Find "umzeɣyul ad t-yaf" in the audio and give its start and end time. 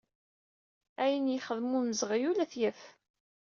1.79-2.81